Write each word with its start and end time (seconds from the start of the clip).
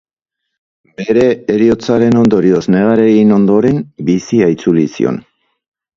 Bere 1.01 1.25
heriotzaren 1.55 2.17
ondorioz 2.23 2.63
negar 2.77 3.03
egin 3.05 3.35
ondoren, 3.39 3.79
bizia 4.11 4.49
itzuli 4.55 4.87
zion. 4.99 5.25